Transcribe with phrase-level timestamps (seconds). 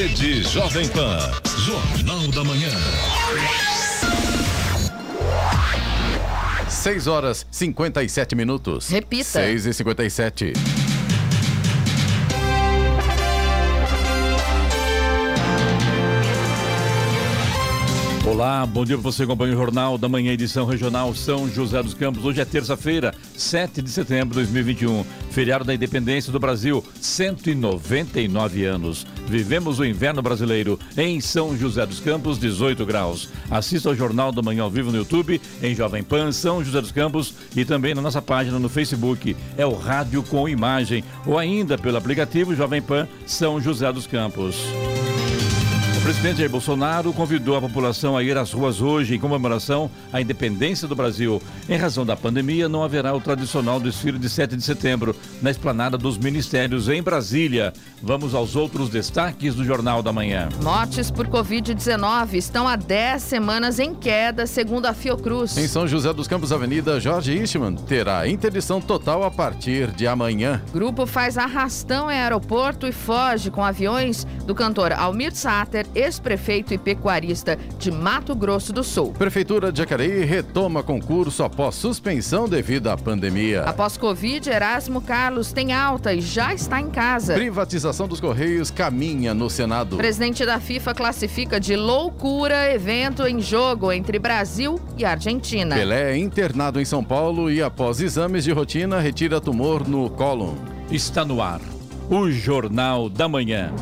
[0.00, 1.18] Rede Jovem Pan.
[1.58, 2.70] Jornal da Manhã.
[6.66, 8.88] 6 horas 57 minutos.
[8.88, 9.24] Repita.
[9.24, 10.52] 6 e 57
[18.30, 21.94] Olá, bom dia para você, acompanha o Jornal da Manhã, edição regional São José dos
[21.94, 22.24] Campos.
[22.24, 29.04] Hoje é terça-feira, 7 de setembro de 2021, feriado da independência do Brasil, 199 anos.
[29.26, 33.28] Vivemos o inverno brasileiro em São José dos Campos, 18 graus.
[33.50, 36.92] Assista ao Jornal da Manhã ao vivo no YouTube, em Jovem Pan, São José dos
[36.92, 39.36] Campos e também na nossa página no Facebook.
[39.58, 44.56] É o Rádio com Imagem ou ainda pelo aplicativo Jovem Pan São José dos Campos.
[46.00, 50.18] O presidente Jair Bolsonaro convidou a população a ir às ruas hoje em comemoração à
[50.18, 51.42] independência do Brasil.
[51.68, 55.98] Em razão da pandemia, não haverá o tradicional desfile de 7 de setembro na esplanada
[55.98, 57.74] dos ministérios em Brasília.
[58.02, 60.48] Vamos aos outros destaques do Jornal da Manhã.
[60.62, 65.58] Mortes por Covid-19 estão há 10 semanas em queda, segundo a Fiocruz.
[65.58, 70.62] Em São José dos Campos, Avenida Jorge Ishman terá interdição total a partir de amanhã.
[70.72, 76.78] Grupo faz arrastão em aeroporto e foge com aviões do cantor Almir Sater ex-prefeito e
[76.78, 79.12] pecuarista de Mato Grosso do Sul.
[79.12, 83.62] Prefeitura de Jacareí retoma concurso após suspensão devido à pandemia.
[83.62, 87.34] Após Covid, Erasmo Carlos tem alta e já está em casa.
[87.34, 89.96] Privatização dos Correios caminha no Senado.
[89.96, 95.74] Presidente da FIFA classifica de loucura evento em jogo entre Brasil e Argentina.
[95.76, 100.54] Pelé é internado em São Paulo e após exames de rotina retira tumor no cólon.
[100.90, 101.60] Está no ar
[102.10, 103.72] o Jornal da Manhã.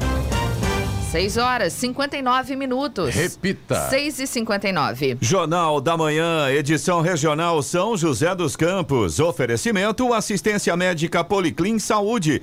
[1.10, 3.14] 6 horas 59 minutos.
[3.14, 3.88] Repita.
[3.88, 5.16] 6 e 59.
[5.22, 9.18] Jornal da Manhã, edição regional São José dos Campos.
[9.18, 12.42] Oferecimento assistência médica Policlin Saúde.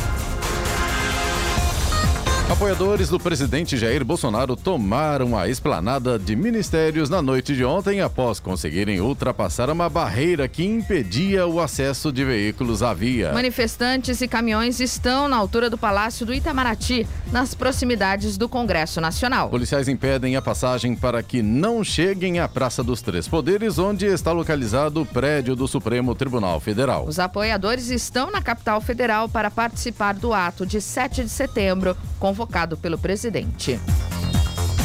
[2.51, 8.41] Apoiadores do presidente Jair Bolsonaro tomaram a esplanada de ministérios na noite de ontem após
[8.41, 13.31] conseguirem ultrapassar uma barreira que impedia o acesso de veículos à via.
[13.31, 19.49] Manifestantes e caminhões estão na altura do Palácio do Itamaraty, nas proximidades do Congresso Nacional.
[19.49, 24.33] Policiais impedem a passagem para que não cheguem à Praça dos Três Poderes, onde está
[24.33, 27.05] localizado o prédio do Supremo Tribunal Federal.
[27.07, 32.77] Os apoiadores estão na capital federal para participar do ato de 7 de setembro, convocado
[32.77, 33.79] pelo presidente.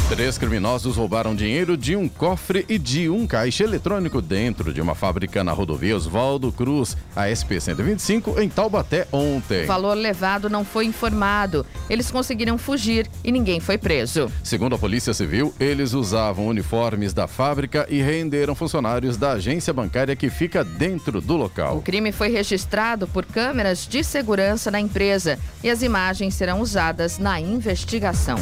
[0.09, 4.95] Três criminosos roubaram dinheiro de um cofre e de um caixa eletrônico dentro de uma
[4.95, 9.65] fábrica na rodovia Oswaldo Cruz, a SP-125, em Taubaté, ontem.
[9.65, 11.65] O valor levado não foi informado.
[11.89, 14.31] Eles conseguiram fugir e ninguém foi preso.
[14.41, 20.15] Segundo a Polícia Civil, eles usavam uniformes da fábrica e renderam funcionários da agência bancária
[20.15, 21.79] que fica dentro do local.
[21.79, 27.19] O crime foi registrado por câmeras de segurança na empresa e as imagens serão usadas
[27.19, 28.37] na investigação.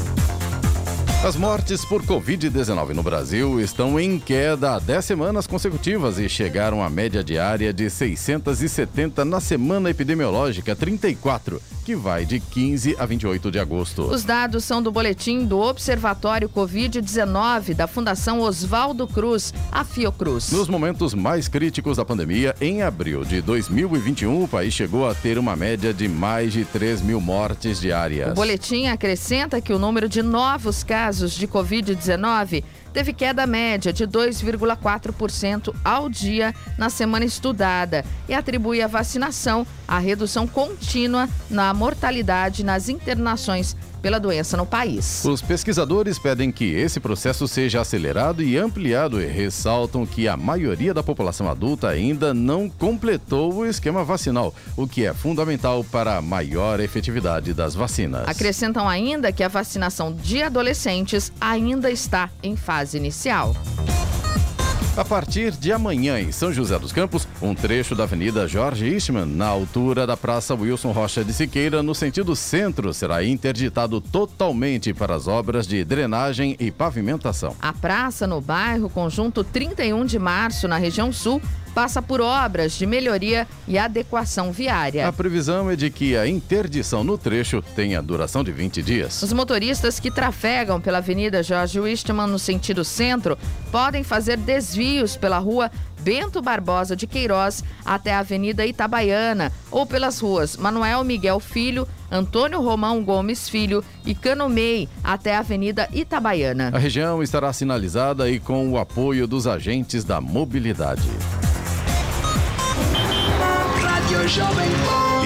[1.24, 6.84] As mortes por Covid-19 no Brasil estão em queda há 10 semanas consecutivas e chegaram
[6.84, 13.52] à média diária de 670 na semana epidemiológica 34, que vai de 15 a 28
[13.52, 14.02] de agosto.
[14.02, 20.52] Os dados são do boletim do Observatório Covid-19 da Fundação Oswaldo Cruz, a Fiocruz.
[20.52, 25.38] Nos momentos mais críticos da pandemia, em abril de 2021, o país chegou a ter
[25.38, 28.32] uma média de mais de 3 mil mortes diárias.
[28.32, 32.64] O boletim acrescenta que o número de novos casos de Covid-19
[32.96, 40.00] teve queda média de 2,4% ao dia na semana estudada e atribui a vacinação à
[40.00, 45.26] redução contínua na mortalidade nas internações pela doença no país.
[45.26, 50.94] Os pesquisadores pedem que esse processo seja acelerado e ampliado e ressaltam que a maioria
[50.94, 56.22] da população adulta ainda não completou o esquema vacinal, o que é fundamental para a
[56.22, 58.28] maior efetividade das vacinas.
[58.28, 63.56] Acrescentam ainda que a vacinação de adolescentes ainda está em fase inicial.
[64.98, 69.26] A partir de amanhã, em São José dos Campos, um trecho da Avenida Jorge Eastman,
[69.26, 75.14] na altura da Praça Wilson Rocha de Siqueira, no sentido centro, será interditado totalmente para
[75.14, 77.58] as obras de drenagem e pavimentação.
[77.62, 81.42] A praça no bairro Conjunto 31 de Março, na região sul,
[81.76, 85.06] passa por obras de melhoria e adequação viária.
[85.06, 89.22] A previsão é de que a interdição no trecho tenha duração de 20 dias.
[89.22, 93.38] Os motoristas que trafegam pela Avenida Jorge Wistman no sentido centro
[93.74, 95.70] podem fazer desvios pela rua
[96.00, 102.62] Bento Barbosa de Queiroz até a Avenida Itabaiana ou pelas ruas Manuel Miguel Filho, Antônio
[102.62, 106.72] Romão Gomes Filho e Canomei até a Avenida Itabaiana.
[106.74, 111.10] A região estará sinalizada e com o apoio dos agentes da mobilidade.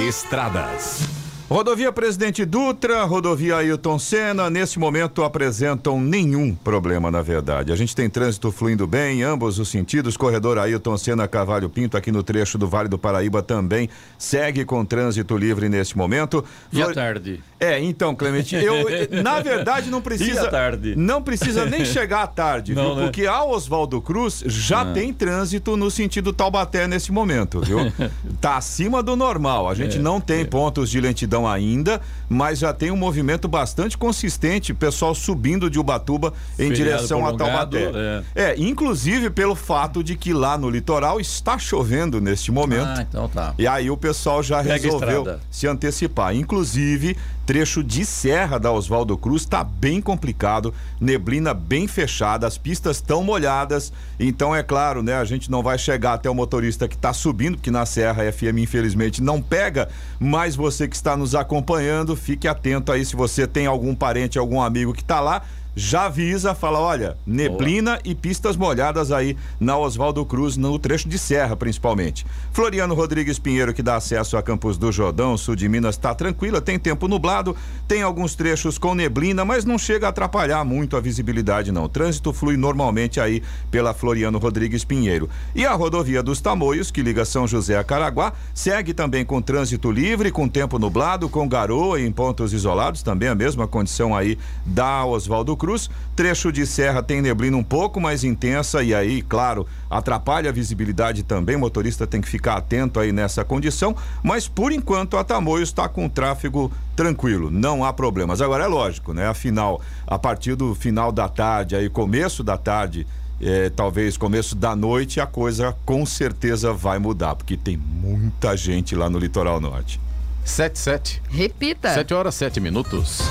[0.07, 1.18] Estradas.
[1.49, 7.71] Rodovia Presidente Dutra, rodovia Ailton Senna, nesse momento apresentam nenhum problema, na verdade.
[7.71, 10.15] A gente tem trânsito fluindo bem em ambos os sentidos.
[10.15, 14.85] Corredor Ailton Senna Cavalho Pinto, aqui no trecho do Vale do Paraíba, também segue com
[14.85, 16.45] trânsito livre nesse momento.
[16.71, 17.41] E à tarde?
[17.59, 18.85] É, então, Clemente, eu,
[19.23, 20.43] na verdade, não precisa.
[20.43, 20.95] E à tarde?
[20.95, 22.95] Não precisa nem chegar à tarde, Não, viu?
[22.97, 23.03] né?
[23.05, 24.93] Porque a Oswaldo Cruz já Ah.
[24.93, 27.79] tem trânsito no sentido Taubaté nesse momento, viu?
[28.39, 29.67] tá acima do normal.
[29.67, 33.97] A gente É, não tem pontos de lentidão ainda, mas já tem um movimento bastante
[33.97, 37.91] consistente, pessoal subindo de Ubatuba em Feriado direção a Taubaté.
[38.35, 38.55] É.
[38.57, 42.87] inclusive pelo fato de que lá no litoral está chovendo neste momento.
[42.87, 43.53] Ah, então tá.
[43.57, 46.35] E aí o pessoal já Pega resolveu se antecipar.
[46.35, 47.17] Inclusive,
[47.49, 53.23] trecho de serra da Oswaldo Cruz está bem complicado, neblina bem fechada, as pistas estão
[53.23, 53.91] molhadas.
[54.19, 55.15] Então, é claro, né?
[55.15, 58.59] A gente não vai chegar até o motorista que está subindo, porque na serra FM,
[58.59, 59.89] infelizmente, não pega.
[60.19, 64.61] Mas você que está nos acompanhando, fique atento aí se você tem algum parente, algum
[64.61, 65.41] amigo que está lá.
[65.79, 71.17] Já avisa, fala, olha, neblina e pistas molhadas aí na Oswaldo Cruz, no trecho de
[71.17, 72.25] serra, principalmente.
[72.51, 76.59] Floriano Rodrigues Pinheiro, que dá acesso a Campos do Jordão, sul de Minas, está tranquila,
[76.59, 77.55] tem tempo nublado,
[77.87, 81.85] tem alguns trechos com neblina, mas não chega a atrapalhar muito a visibilidade, não.
[81.85, 83.41] O trânsito flui normalmente aí
[83.71, 85.29] pela Floriano Rodrigues Pinheiro.
[85.55, 89.89] E a rodovia dos Tamoios, que liga São José a Caraguá, segue também com trânsito
[89.89, 95.05] livre, com tempo nublado, com garoa em pontos isolados, também a mesma condição aí da
[95.05, 95.68] Oswaldo Cruz.
[96.15, 101.23] Trecho de serra tem neblina um pouco mais intensa e aí, claro, atrapalha a visibilidade
[101.23, 101.55] também.
[101.55, 105.87] O motorista tem que ficar atento aí nessa condição, mas por enquanto a Tamoios está
[105.87, 108.41] com tráfego tranquilo, não há problemas.
[108.41, 109.27] Agora é lógico, né?
[109.27, 113.05] Afinal, a partir do final da tarde, aí começo da tarde,
[113.41, 118.95] é, talvez começo da noite, a coisa com certeza vai mudar, porque tem muita gente
[118.95, 119.99] lá no litoral norte.
[120.43, 121.21] 77.
[121.29, 121.93] Repita.
[121.93, 123.21] 7 horas, 7 minutos.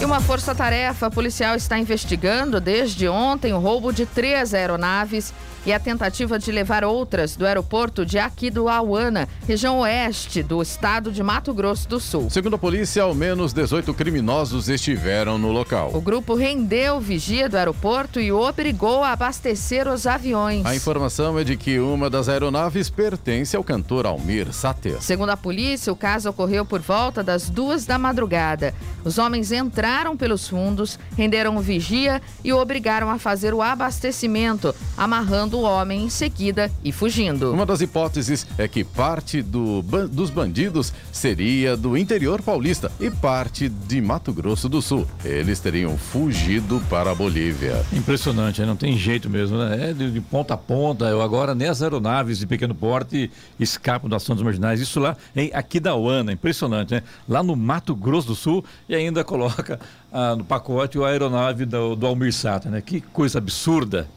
[0.00, 5.32] E uma força-tarefa policial está investigando desde ontem o roubo de três aeronaves
[5.66, 11.22] e a tentativa de levar outras do aeroporto de Aquidauana, região oeste do estado de
[11.22, 12.28] Mato Grosso do Sul.
[12.28, 15.90] Segundo a polícia, ao menos 18 criminosos estiveram no O local.
[16.00, 20.66] grupo rendeu vigia do aeroporto e obrigou a abastecer os aviões.
[20.66, 25.00] A informação é de que uma das aeronaves pertence ao cantor Almir Sater.
[25.00, 28.74] Segundo a polícia, o caso ocorreu por volta das duas da madrugada.
[29.04, 35.53] Os homens entraram pelos fundos, renderam vigia e o obrigaram a fazer o abastecimento, amarrando
[35.56, 37.52] o homem em seguida e fugindo.
[37.52, 43.68] Uma das hipóteses é que parte do dos bandidos seria do interior paulista e parte
[43.68, 45.06] de Mato Grosso do Sul.
[45.24, 47.84] Eles teriam fugido para a Bolívia.
[47.92, 48.66] Impressionante, né?
[48.66, 49.90] não tem jeito mesmo, né?
[49.90, 51.06] É de, de ponta a ponta.
[51.06, 54.80] Eu agora nem as aeronaves de pequeno porte escapam das ações marginais.
[54.80, 57.02] Isso lá em Aquidauana, impressionante, né?
[57.28, 59.78] Lá no Mato Grosso do Sul e ainda coloca
[60.12, 62.80] ah, no pacote a aeronave do, do Almir Sater, né?
[62.80, 64.08] Que coisa absurda.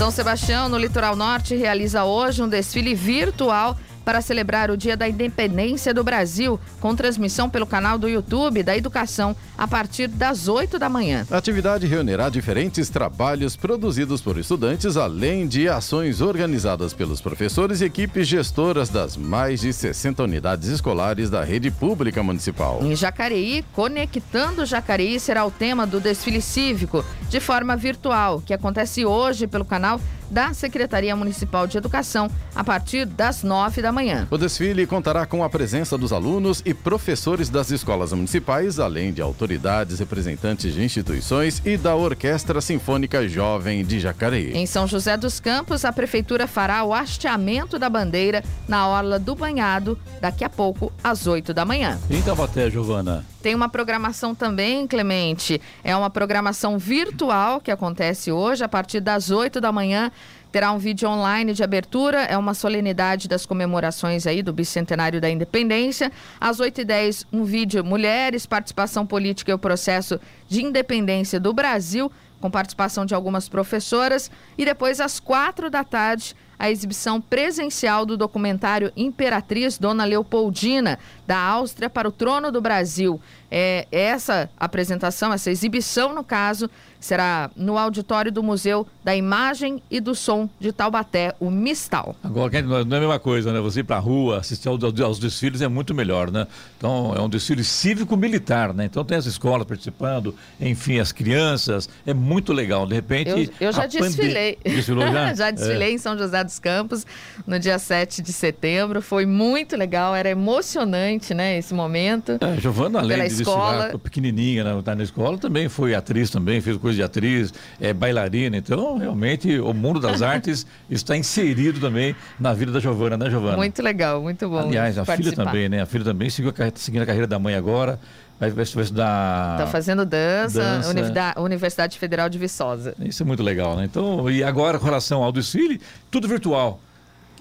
[0.00, 3.76] São Sebastião, no litoral norte, realiza hoje um desfile virtual
[4.10, 8.76] para celebrar o Dia da Independência do Brasil, com transmissão pelo canal do YouTube da
[8.76, 11.24] Educação a partir das 8 da manhã.
[11.30, 17.84] A atividade reunirá diferentes trabalhos produzidos por estudantes, além de ações organizadas pelos professores e
[17.84, 22.80] equipes gestoras das mais de 60 unidades escolares da rede pública municipal.
[22.82, 29.06] Em Jacareí, Conectando Jacareí será o tema do desfile cívico de forma virtual, que acontece
[29.06, 30.00] hoje pelo canal
[30.30, 34.26] da Secretaria Municipal de Educação a partir das 9 da manhã.
[34.30, 39.20] O desfile contará com a presença dos alunos e professores das escolas municipais, além de
[39.20, 44.52] autoridades, representantes de instituições e da Orquestra Sinfônica Jovem de Jacareí.
[44.54, 49.34] Em São José dos Campos, a prefeitura fará o hasteamento da bandeira na Orla do
[49.34, 51.98] Banhado daqui a pouco, às 8 da manhã.
[52.10, 53.24] Em Taubaté, Giovana.
[53.42, 55.60] Tem uma programação também, Clemente.
[55.82, 60.12] É uma programação virtual que acontece hoje, a partir das 8 da manhã.
[60.52, 65.30] Terá um vídeo online de abertura, é uma solenidade das comemorações aí do bicentenário da
[65.30, 66.12] independência.
[66.40, 72.50] Às 8h10, um vídeo Mulheres, Participação Política e o Processo de Independência do Brasil, com
[72.50, 74.30] participação de algumas professoras.
[74.58, 80.98] E depois, às 4 da tarde, a exibição presencial do documentário Imperatriz Dona Leopoldina,
[81.30, 83.20] da Áustria para o Trono do Brasil.
[83.48, 86.68] É, essa apresentação, essa exibição, no caso,
[87.00, 92.14] será no auditório do Museu da Imagem e do Som de Taubaté, o Mistal.
[92.22, 93.60] Agora, não é a mesma coisa, né?
[93.60, 96.46] Você ir para a rua, assistir aos, aos, desfiles é muito melhor, né?
[96.76, 98.84] Então, é um desfile cívico-militar, né?
[98.84, 102.86] Então, tem as escolas participando, enfim, as crianças, é muito legal.
[102.86, 103.30] De repente.
[103.58, 104.56] Eu, eu já desfilei.
[104.62, 104.76] Pande...
[104.76, 105.34] Desfilou já?
[105.34, 105.92] já desfilei é.
[105.92, 107.06] em São José dos Campos
[107.46, 109.00] no dia 7 de setembro.
[109.00, 111.58] Foi muito legal, era emocionante, né?
[111.58, 112.38] Esse momento.
[112.40, 113.98] É, Giovana, além de escola.
[113.98, 118.56] pequenininha, né, tá na escola, também foi atriz também, fez coisa de atriz, é bailarina.
[118.56, 123.56] Então, realmente, o mundo das artes está inserido também na vida da Giovana, né, Giovana?
[123.56, 124.58] Muito legal, muito bom.
[124.58, 125.82] Aliás, a filha também, né?
[125.82, 127.98] A filha também seguiu a, seguindo a carreira da mãe agora.
[128.40, 129.58] Vai, vai, vai estudar.
[129.58, 130.88] Está fazendo dança, dança.
[130.88, 132.94] Universidade, Universidade Federal de Viçosa.
[132.98, 133.84] Isso é muito legal, né?
[133.84, 135.78] Então, e agora, com relação ao desfile,
[136.10, 136.80] tudo virtual.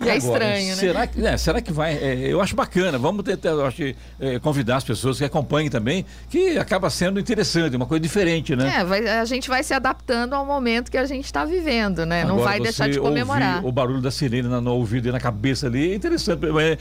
[0.01, 0.75] E é agora, estranho, né?
[0.75, 1.93] Será que, é, será que vai?
[1.93, 2.97] É, eu acho bacana.
[2.97, 3.83] Vamos ter, eu acho,
[4.19, 8.77] é, convidar as pessoas que acompanhem também, que acaba sendo interessante, uma coisa diferente, né?
[8.77, 12.21] É, vai, a gente vai se adaptando ao momento que a gente está vivendo, né?
[12.21, 13.65] Agora, Não vai deixar de comemorar.
[13.65, 16.39] O barulho da sirene no ouvido e na cabeça ali é interessante.
[16.45, 16.77] É,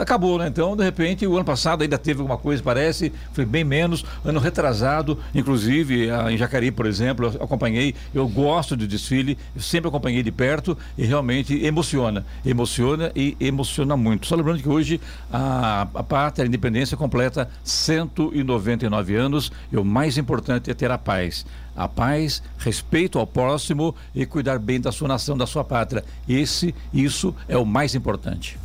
[0.00, 0.46] acabou, né?
[0.48, 4.02] Então, de repente, o ano passado ainda teve alguma coisa, parece, foi bem menos.
[4.24, 7.94] Ano retrasado, inclusive, em Jacareí, por exemplo, eu acompanhei.
[8.14, 12.24] Eu gosto de desfile, sempre acompanhei de perto e realmente emociona.
[12.44, 14.26] emociona emociona e emociona muito.
[14.26, 15.00] Só lembrando que hoje
[15.32, 20.98] a, a pátria, a independência completa 199 anos e o mais importante é ter a
[20.98, 21.44] paz.
[21.76, 26.04] A paz, respeito ao próximo e cuidar bem da sua nação, da sua pátria.
[26.28, 28.58] Esse, isso é o mais importante.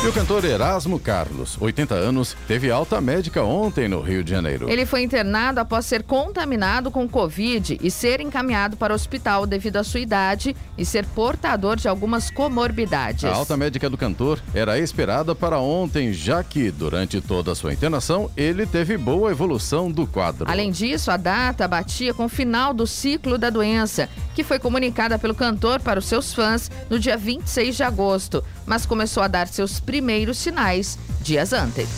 [0.00, 4.70] E o cantor Erasmo Carlos, 80 anos, teve alta médica ontem no Rio de Janeiro.
[4.70, 9.76] Ele foi internado após ser contaminado com Covid e ser encaminhado para o hospital devido
[9.76, 13.24] à sua idade e ser portador de algumas comorbidades.
[13.24, 17.72] A alta médica do cantor era esperada para ontem, já que, durante toda a sua
[17.72, 20.48] internação, ele teve boa evolução do quadro.
[20.48, 25.18] Além disso, a data batia com o final do ciclo da doença, que foi comunicada
[25.18, 29.48] pelo cantor para os seus fãs no dia 26 de agosto, mas começou a dar
[29.48, 31.88] seus primeiros sinais dias antes.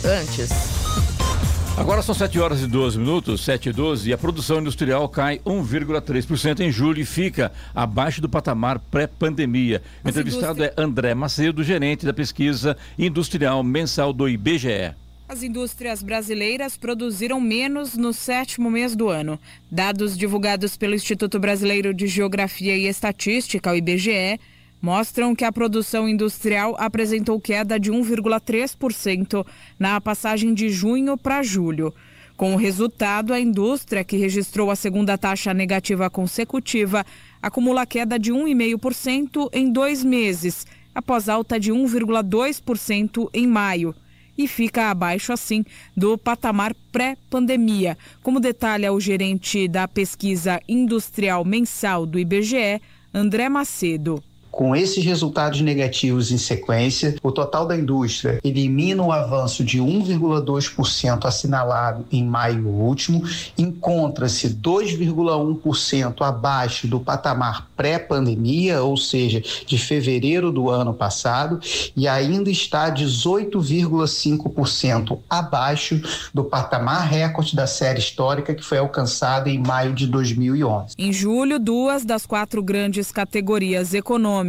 [1.77, 5.39] Agora são 7 horas e 12 minutos, 7 e 12, e a produção industrial cai
[5.39, 9.81] 1,3% em julho e fica abaixo do patamar pré-pandemia.
[10.03, 14.93] O entrevistado é André Macedo, gerente da pesquisa industrial mensal do IBGE.
[15.27, 19.39] As indústrias brasileiras produziram menos no sétimo mês do ano.
[19.71, 24.37] Dados divulgados pelo Instituto Brasileiro de Geografia e Estatística, o IBGE,
[24.81, 29.45] mostram que a produção industrial apresentou queda de 1,3%
[29.77, 31.93] na passagem de junho para julho.
[32.35, 37.05] Com o resultado, a indústria, que registrou a segunda taxa negativa consecutiva,
[37.39, 43.93] acumula queda de 1,5% em dois meses, após alta de 1,2% em maio.
[44.35, 45.63] E fica abaixo, assim,
[45.95, 52.81] do patamar pré-pandemia, como detalha o gerente da pesquisa industrial mensal do IBGE,
[53.13, 54.23] André Macedo.
[54.51, 61.25] Com esses resultados negativos em sequência, o total da indústria elimina o avanço de 1,2%
[61.25, 63.23] assinalado em maio último,
[63.57, 71.61] encontra-se 2,1% abaixo do patamar pré-pandemia, ou seja, de fevereiro do ano passado,
[71.95, 76.01] e ainda está 18,5% abaixo
[76.33, 80.95] do patamar recorde da série histórica que foi alcançado em maio de 2011.
[80.97, 84.40] Em julho, duas das quatro grandes categorias econômicas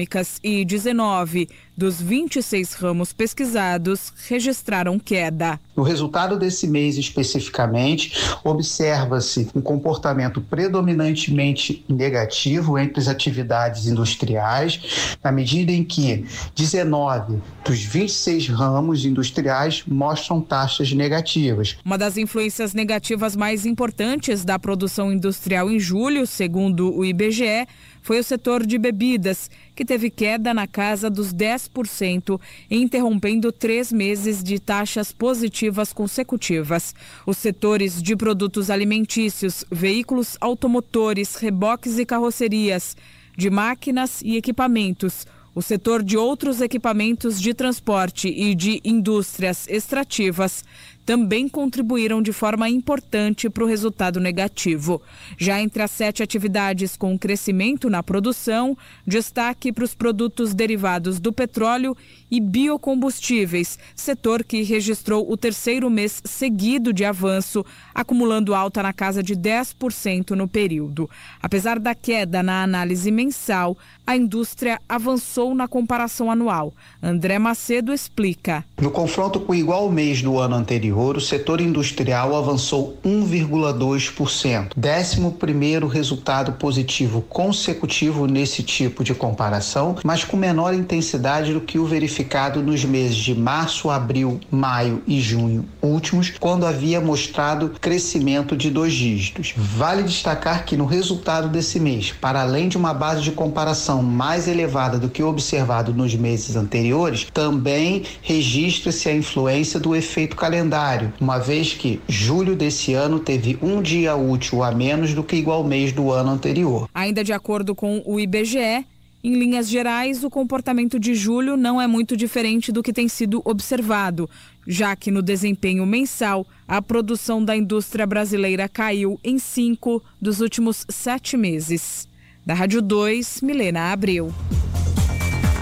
[0.43, 5.59] e 19 dos 26 ramos pesquisados registraram queda.
[5.75, 8.13] No resultado desse mês especificamente,
[8.45, 17.83] observa-se um comportamento predominantemente negativo entre as atividades industriais, na medida em que 19 dos
[17.83, 21.77] 26 ramos industriais mostram taxas negativas.
[21.85, 27.67] Uma das influências negativas mais importantes da produção industrial em julho, segundo o IBGE,
[28.03, 32.41] foi o setor de bebidas, que teve queda na casa dos 10%,
[32.71, 36.95] interrompendo três meses de taxas positivas consecutivas.
[37.25, 42.97] Os setores de produtos alimentícios, veículos automotores, reboques e carrocerias,
[43.37, 50.65] de máquinas e equipamentos, o setor de outros equipamentos de transporte e de indústrias extrativas
[51.05, 55.03] também contribuíram de forma importante para o resultado negativo.
[55.37, 61.33] Já entre as sete atividades com crescimento na produção, destaque para os produtos derivados do
[61.33, 61.97] petróleo
[62.31, 69.23] e biocombustíveis, setor que registrou o terceiro mês seguido de avanço, acumulando alta na casa
[69.23, 71.11] de 10% no período.
[71.43, 76.73] Apesar da queda na análise mensal, a indústria avançou na comparação anual.
[77.03, 78.65] André Macedo explica.
[78.81, 84.71] No confronto com igual mês do ano anterior, o setor industrial avançou 1,2%.
[84.77, 91.79] Décimo primeiro resultado positivo consecutivo nesse tipo de comparação, mas com menor intensidade do que
[91.79, 98.57] o verificado nos meses de março, abril, maio e junho últimos, quando havia mostrado crescimento
[98.57, 99.55] de dois dígitos.
[99.57, 104.49] Vale destacar que no resultado desse mês, para além de uma base de comparação mais
[104.49, 110.82] elevada do que observado nos meses anteriores, também registra-se a influência do efeito calendário,
[111.21, 115.63] uma vez que julho desse ano teve um dia útil a menos do que igual
[115.63, 116.89] mês do ano anterior.
[116.95, 118.85] Ainda de acordo com o IBGE,
[119.25, 123.41] em linhas gerais, o comportamento de julho não é muito diferente do que tem sido
[123.45, 124.29] observado,
[124.67, 130.85] já que no desempenho mensal, a produção da indústria brasileira caiu em cinco dos últimos
[130.89, 132.09] sete meses.
[132.45, 134.33] Da Rádio 2, Milena Abreu.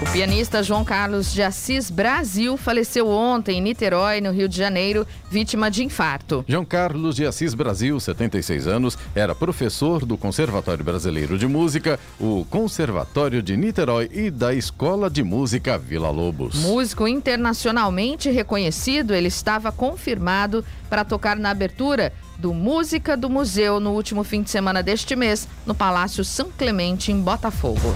[0.01, 5.05] O pianista João Carlos de Assis Brasil faleceu ontem em Niterói, no Rio de Janeiro,
[5.29, 6.43] vítima de infarto.
[6.47, 12.43] João Carlos de Assis Brasil, 76 anos, era professor do Conservatório Brasileiro de Música, o
[12.49, 16.55] Conservatório de Niterói e da Escola de Música Vila Lobos.
[16.55, 23.91] Músico internacionalmente reconhecido, ele estava confirmado para tocar na abertura do Música do Museu no
[23.91, 27.95] último fim de semana deste mês, no Palácio São Clemente, em Botafogo.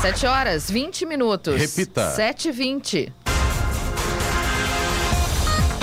[0.00, 1.60] 7 horas 20 minutos.
[1.60, 2.10] Repita.
[2.10, 3.12] 7 e 20.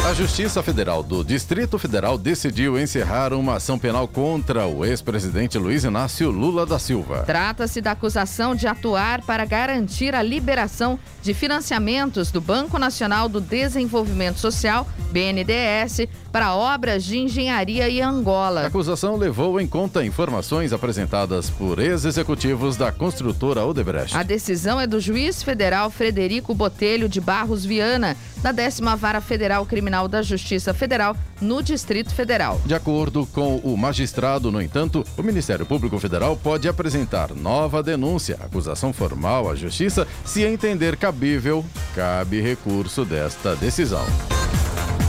[0.06, 5.84] A Justiça Federal do Distrito Federal decidiu encerrar uma ação penal contra o ex-presidente Luiz
[5.84, 7.24] Inácio Lula da Silva.
[7.26, 13.42] Trata-se da acusação de atuar para garantir a liberação de financiamentos do Banco Nacional do
[13.42, 18.68] Desenvolvimento Social, BNDES, para obras de engenharia em A Angola.
[18.68, 24.18] acusação levou em conta informações apresentadas por ex-executivos da construtora Odebrecht.
[24.18, 29.66] A decisão é do juiz federal Frederico Botelho de Barros Viana, da 10ª Vara Federal
[29.66, 32.60] Criminal da Justiça Federal, no Distrito Federal.
[32.66, 38.38] De acordo com o magistrado, no entanto, o Ministério Público Federal pode apresentar nova denúncia,
[38.42, 41.64] acusação formal à Justiça, se entender cabível,
[41.96, 44.06] cabe recurso desta decisão.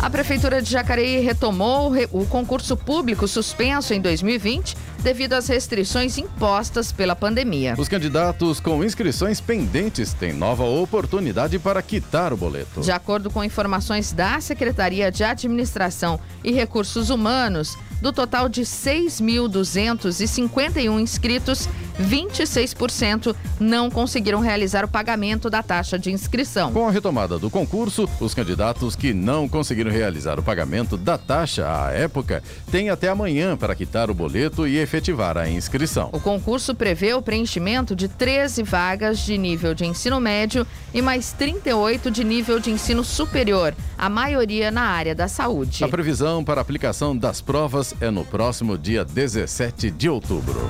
[0.07, 6.17] A Prefeitura de Jacareí retomou re- o concurso público suspenso em 2020 devido às restrições
[6.19, 7.75] impostas pela pandemia.
[7.79, 12.81] Os candidatos com inscrições pendentes têm nova oportunidade para quitar o boleto.
[12.81, 21.01] De acordo com informações da Secretaria de Administração e Recursos Humanos, do total de 6.251
[21.01, 21.69] inscritos,
[22.01, 26.73] 26% não conseguiram realizar o pagamento da taxa de inscrição.
[26.73, 31.67] Com a retomada do concurso, os candidatos que não conseguiram realizar o pagamento da taxa
[31.67, 36.11] à época têm até amanhã para quitar o boleto e efetivar a inscrição.
[36.13, 41.33] O concurso prevê o preenchimento de 13 vagas de nível de ensino médio e mais
[41.33, 45.83] 38 de nível de ensino superior, a maioria na área da saúde.
[45.85, 50.69] A previsão para a aplicação das provas é no próximo dia 17 de outubro.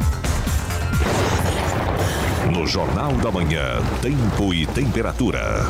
[2.53, 5.67] No Jornal da Manhã, tempo e temperatura.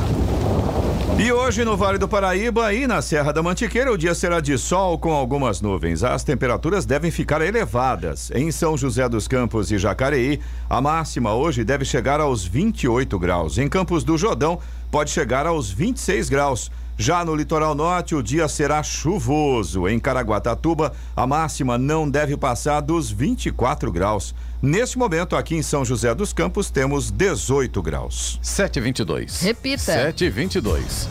[1.19, 4.59] E hoje no Vale do Paraíba e na Serra da Mantiqueira o dia será de
[4.59, 6.03] sol com algumas nuvens.
[6.03, 8.31] As temperaturas devem ficar elevadas.
[8.35, 13.57] Em São José dos Campos e Jacareí, a máxima hoje deve chegar aos 28 graus.
[13.57, 14.59] Em Campos do Jordão,
[14.91, 16.71] pode chegar aos 26 graus.
[16.99, 19.87] Já no litoral norte, o dia será chuvoso.
[19.87, 24.35] Em Caraguatatuba, a máxima não deve passar dos 24 graus.
[24.63, 28.39] Neste momento, aqui em São José dos Campos, temos 18 graus.
[28.43, 29.43] 722.
[29.43, 29.83] Repita.
[29.83, 31.09] 722.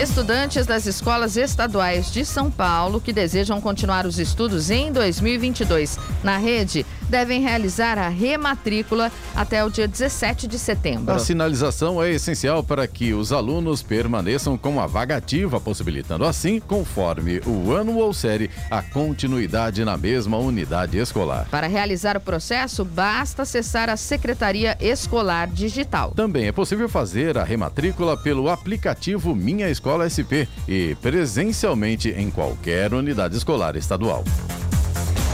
[0.00, 6.36] Estudantes das escolas estaduais de São Paulo que desejam continuar os estudos em 2022 na
[6.36, 11.14] rede devem realizar a rematrícula até o dia 17 de setembro.
[11.14, 16.58] A sinalização é essencial para que os alunos permaneçam com a vaga ativa, possibilitando assim,
[16.58, 21.46] conforme o ano ou série, a continuidade na mesma unidade escolar.
[21.50, 26.12] Para realizar o processo, basta acessar a Secretaria Escolar Digital.
[26.16, 32.92] Também é possível fazer a rematrícula pelo aplicativo Minha Escola SP e presencialmente em qualquer
[32.94, 34.24] unidade escolar estadual.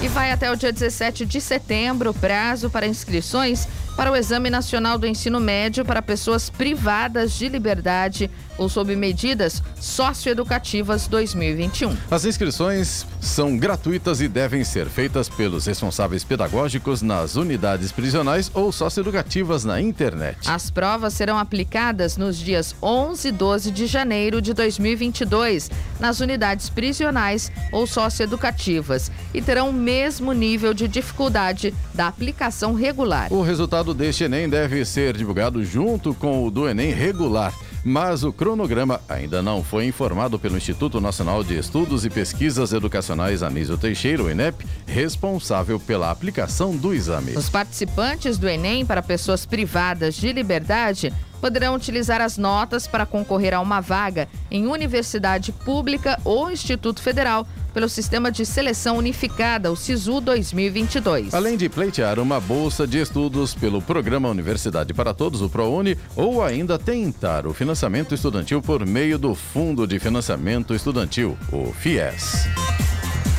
[0.02, 4.50] E vai até o dia 17 de setembro o prazo para inscrições para o Exame
[4.50, 11.96] Nacional do Ensino Médio para pessoas privadas de liberdade ou sob medidas socioeducativas 2021.
[12.10, 18.70] As inscrições são gratuitas e devem ser feitas pelos responsáveis pedagógicos nas unidades prisionais ou
[18.70, 20.38] socioeducativas na internet.
[20.46, 26.68] As provas serão aplicadas nos dias 11 e 12 de janeiro de 2022 nas unidades
[26.68, 33.32] prisionais ou socioeducativas e terão o mesmo nível de dificuldade da aplicação regular.
[33.32, 38.32] O resultado deste Enem deve ser divulgado junto com o do Enem regular mas o
[38.32, 44.22] cronograma ainda não foi informado pelo Instituto Nacional de Estudos e Pesquisas Educacionais Anísio Teixeira,
[44.22, 47.36] o INEP, responsável pela aplicação do exame.
[47.36, 53.54] Os participantes do Enem para pessoas privadas de liberdade poderão utilizar as notas para concorrer
[53.54, 59.76] a uma vaga em universidade pública ou Instituto Federal pelo Sistema de Seleção Unificada, o
[59.76, 61.34] SISU 2022.
[61.34, 66.42] Além de pleitear uma bolsa de estudos pelo Programa Universidade para Todos, o ProUni, ou
[66.42, 72.48] ainda tentar o financiamento estudantil por meio do Fundo de Financiamento Estudantil, o FIES.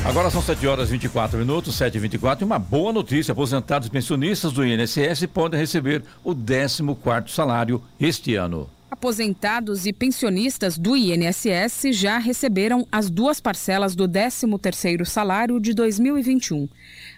[0.04, 3.86] Agora são 7 horas e 24 minutos, 7 e 24 e uma boa notícia: aposentados
[3.86, 8.68] e pensionistas do INSS podem receber o 14 salário este ano.
[8.92, 16.68] Aposentados e pensionistas do INSS já receberam as duas parcelas do 13º salário de 2021.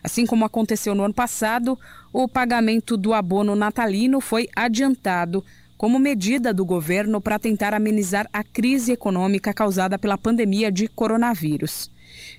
[0.00, 1.76] Assim como aconteceu no ano passado,
[2.12, 5.44] o pagamento do abono natalino foi adiantado
[5.76, 11.90] como medida do governo para tentar amenizar a crise econômica causada pela pandemia de coronavírus.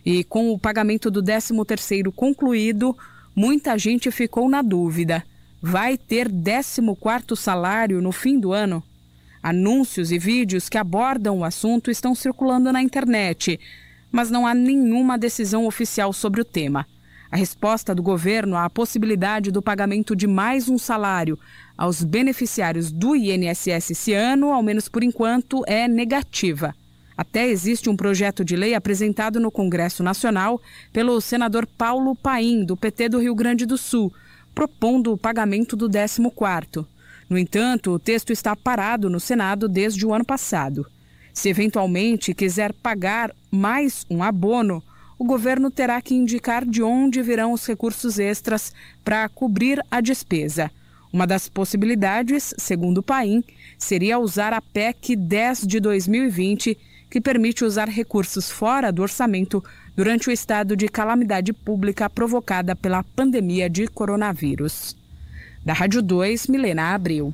[0.06, 2.98] E com o pagamento do 13º concluído,
[3.36, 5.26] muita gente ficou na dúvida.
[5.62, 8.82] Vai ter 14º salário no fim do ano?
[9.45, 13.60] Anúncios e vídeos que abordam o assunto estão circulando na internet,
[14.12, 16.88] mas não há nenhuma decisão oficial sobre o tema.
[17.29, 21.38] A resposta do governo à possibilidade do pagamento de mais um salário
[21.77, 26.73] aos beneficiários do INSS esse ano, ao menos por enquanto, é negativa.
[27.15, 30.60] Até existe um projeto de lei apresentado no Congresso Nacional
[30.91, 34.12] pelo senador Paulo Paim, do PT do Rio Grande do Sul,
[34.55, 36.84] propondo o pagamento do 14º.
[37.29, 40.85] No entanto, o texto está parado no Senado desde o ano passado.
[41.33, 44.83] Se eventualmente quiser pagar mais um abono,
[45.17, 50.69] o governo terá que indicar de onde virão os recursos extras para cobrir a despesa.
[51.11, 53.43] Uma das possibilidades, segundo o Paim,
[53.77, 56.77] seria usar a PEC 10 de 2020
[57.09, 59.63] que permite usar recursos fora do orçamento
[59.95, 64.95] durante o estado de calamidade pública provocada pela pandemia de coronavírus.
[65.65, 67.34] Da Rádio 2, Milena Abril.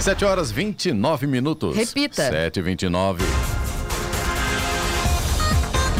[0.00, 1.76] 7 horas 29 minutos.
[1.76, 2.30] Repita.
[2.30, 3.24] 7 e 29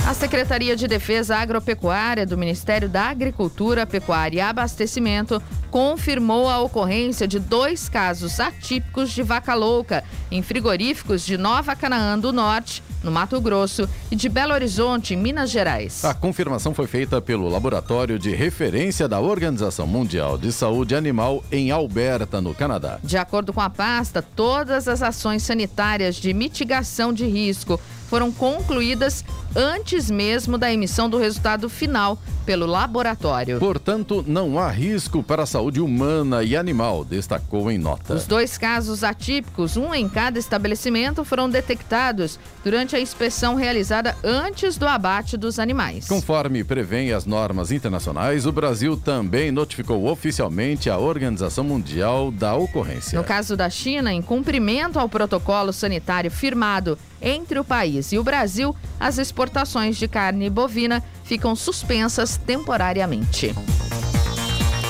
[0.07, 7.29] A Secretaria de Defesa Agropecuária do Ministério da Agricultura, Pecuária e Abastecimento confirmou a ocorrência
[7.29, 13.11] de dois casos atípicos de vaca louca em frigoríficos de Nova Canaã do Norte, no
[13.11, 16.05] Mato Grosso, e de Belo Horizonte, em Minas Gerais.
[16.05, 21.71] A confirmação foi feita pelo Laboratório de Referência da Organização Mundial de Saúde Animal em
[21.71, 22.99] Alberta, no Canadá.
[23.03, 29.25] De acordo com a pasta, todas as ações sanitárias de mitigação de risco foram concluídas
[29.55, 33.59] antes mesmo da emissão do resultado final pelo laboratório.
[33.59, 38.15] Portanto, não há risco para a saúde humana e animal, destacou em nota.
[38.15, 44.79] Os dois casos atípicos, um em cada estabelecimento, foram detectados durante a inspeção realizada antes
[44.79, 46.07] do abate dos animais.
[46.09, 53.19] Conforme prevêem as normas internacionais, o Brasil também notificou oficialmente a Organização Mundial da Ocorrência.
[53.19, 58.25] No caso da China, em cumprimento ao protocolo sanitário firmado entre o país e o
[58.25, 63.55] Brasil, as exportações de carne bovina ficam suspensas temporariamente.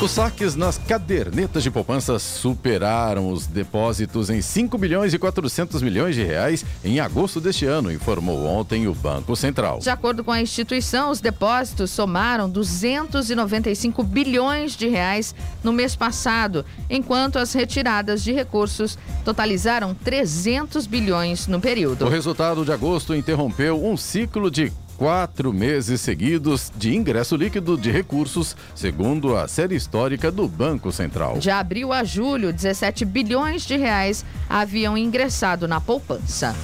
[0.00, 6.14] Os saques nas cadernetas de poupança superaram os depósitos em 5 bilhões e 400 milhões
[6.14, 9.80] de reais em agosto deste ano, informou ontem o Banco Central.
[9.80, 15.34] De acordo com a instituição, os depósitos somaram 295 bilhões de reais
[15.64, 22.04] no mês passado, enquanto as retiradas de recursos totalizaram 300 bilhões no período.
[22.04, 27.88] O resultado de agosto interrompeu um ciclo de quatro meses seguidos de ingresso líquido de
[27.88, 31.38] recursos, segundo a série histórica do Banco Central.
[31.38, 36.54] De abril a julho, 17 bilhões de reais haviam ingressado na poupança.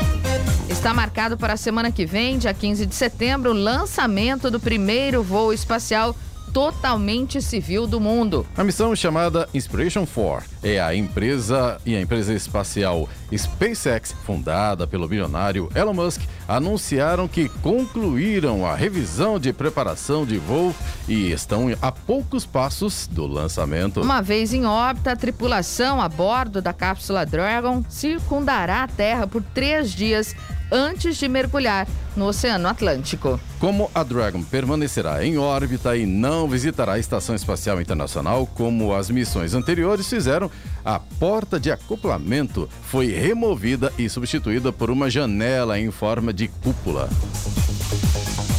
[0.68, 5.22] Está marcado para a semana que vem, dia 15 de setembro, o lançamento do primeiro
[5.22, 6.16] voo espacial
[6.54, 8.46] totalmente civil do mundo.
[8.56, 15.08] A missão chamada Inspiration 4 é a empresa e a empresa espacial SpaceX, fundada pelo
[15.08, 20.72] bilionário Elon Musk, anunciaram que concluíram a revisão de preparação de voo
[21.08, 24.00] e estão a poucos passos do lançamento.
[24.00, 29.42] Uma vez em órbita, a tripulação a bordo da cápsula Dragon circundará a Terra por
[29.42, 30.36] três dias
[30.74, 33.38] antes de mergulhar no Oceano Atlântico.
[33.60, 39.08] Como a Dragon permanecerá em órbita e não visitará a Estação Espacial Internacional como as
[39.08, 40.50] missões anteriores fizeram,
[40.84, 47.08] a porta de acoplamento foi removida e substituída por uma janela em forma de cúpula.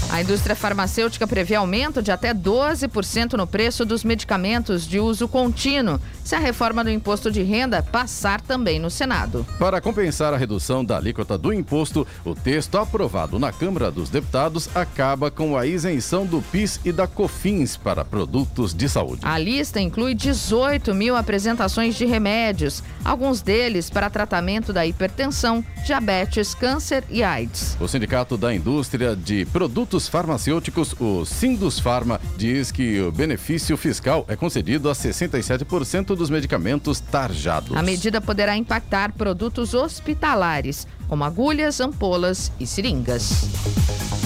[0.10, 6.00] A indústria farmacêutica prevê aumento de até 12% no preço dos medicamentos de uso contínuo,
[6.26, 9.46] se a reforma do imposto de renda passar também no Senado.
[9.60, 14.68] Para compensar a redução da alíquota do imposto, o texto aprovado na Câmara dos Deputados
[14.74, 19.22] acaba com a isenção do PIS e da COFINS para produtos de saúde.
[19.24, 26.56] A lista inclui 18 mil apresentações de remédios, alguns deles para tratamento da hipertensão, diabetes,
[26.56, 27.78] câncer e AIDS.
[27.80, 34.26] O Sindicato da Indústria de Produtos Farmacêuticos, o Sindus Farma, diz que o benefício fiscal
[34.28, 37.76] é concedido a 67% dos medicamentos tarjados.
[37.76, 43.50] A medida poderá impactar produtos hospitalares, como agulhas, ampolas e seringas.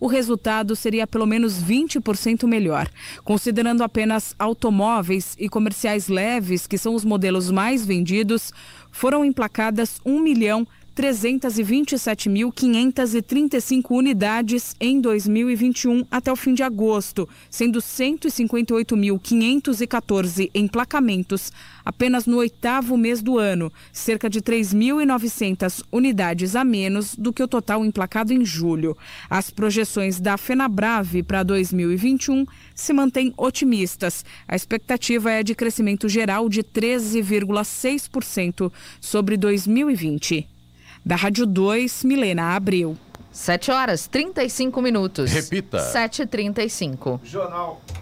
[0.00, 2.88] o resultado seria pelo menos 20% melhor.
[3.24, 8.52] Considerando apenas automóveis e comerciais leves, que são os modelos mais vendidos,
[8.90, 10.66] foram emplacadas 1 milhão
[10.98, 21.52] 327.535 unidades em 2021 até o fim de agosto, sendo 158.514 emplacamentos
[21.84, 27.48] apenas no oitavo mês do ano, cerca de 3.900 unidades a menos do que o
[27.48, 28.98] total emplacado em julho.
[29.30, 34.24] As projeções da FenaBrave para 2021 se mantêm otimistas.
[34.48, 40.57] A expectativa é de crescimento geral de 13,6% sobre 2020.
[41.04, 42.96] Da Rádio 2, Milena Abril.
[43.32, 45.30] 7 horas 35 minutos.
[45.30, 45.78] Repita.
[45.78, 47.20] 7h35.
[47.24, 47.80] Jornal.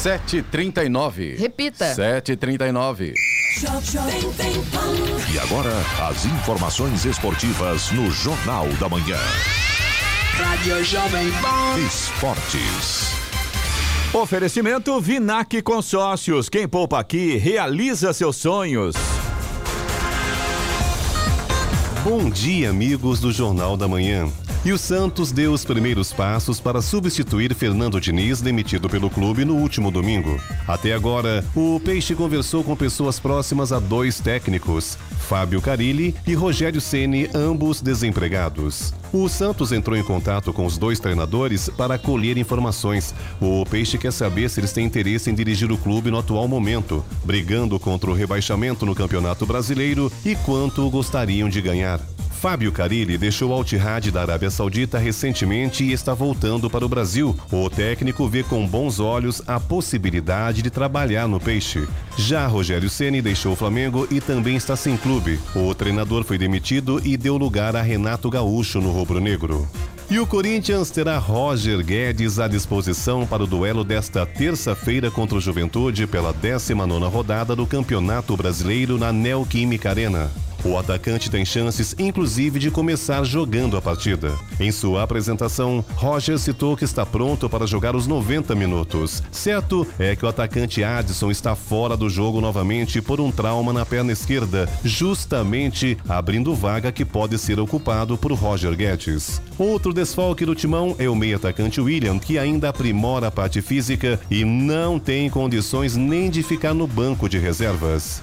[0.00, 1.38] 7h39.
[1.38, 1.92] Repita.
[1.92, 3.12] 7h39.
[5.30, 5.70] E agora,
[6.08, 9.18] as informações esportivas no Jornal da Manhã.
[10.38, 11.78] Rádio Jovem Pan.
[11.86, 13.12] Esportes.
[14.14, 16.48] Oferecimento Vinac Consórcios.
[16.48, 18.96] Quem poupa aqui realiza seus sonhos.
[22.02, 24.30] Bom dia, amigos do Jornal da Manhã.
[24.62, 29.54] E o Santos deu os primeiros passos para substituir Fernando Diniz, demitido pelo clube no
[29.56, 30.38] último domingo.
[30.68, 36.78] Até agora, o Peixe conversou com pessoas próximas a dois técnicos, Fábio Carilli e Rogério
[36.78, 38.92] Ceni, ambos desempregados.
[39.10, 43.14] O Santos entrou em contato com os dois treinadores para colher informações.
[43.40, 47.02] O Peixe quer saber se eles têm interesse em dirigir o clube no atual momento,
[47.24, 51.98] brigando contra o rebaixamento no Campeonato Brasileiro e quanto gostariam de ganhar.
[52.40, 57.38] Fábio Carilli deixou Al Ittihad da Arábia Saudita recentemente e está voltando para o Brasil.
[57.52, 61.86] O técnico vê com bons olhos a possibilidade de trabalhar no Peixe.
[62.16, 65.38] Já Rogério Ceni deixou o Flamengo e também está sem clube.
[65.54, 69.68] O treinador foi demitido e deu lugar a Renato Gaúcho no rubro-negro.
[70.10, 75.40] E o Corinthians terá Roger Guedes à disposição para o duelo desta terça-feira contra o
[75.42, 80.30] Juventude pela 19ª rodada do Campeonato Brasileiro na Neoquímica Arena.
[80.62, 84.36] O atacante tem chances, inclusive, de começar jogando a partida.
[84.58, 89.22] Em sua apresentação, Roger citou que está pronto para jogar os 90 minutos.
[89.30, 93.86] Certo é que o atacante Adson está fora do jogo novamente por um trauma na
[93.86, 99.40] perna esquerda, justamente abrindo vaga que pode ser ocupado por Roger Guedes.
[99.58, 104.20] Outro desfalque do timão é o meio atacante William, que ainda aprimora a parte física
[104.30, 108.22] e não tem condições nem de ficar no banco de reservas.